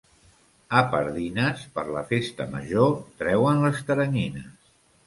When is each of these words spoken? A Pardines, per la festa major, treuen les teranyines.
A 0.79 0.81
Pardines, 0.93 1.67
per 1.77 1.85
la 1.99 2.03
festa 2.15 2.49
major, 2.57 2.91
treuen 3.23 3.65
les 3.69 3.89
teranyines. 3.93 4.53